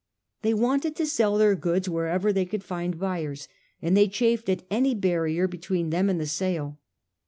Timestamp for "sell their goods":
1.05-1.87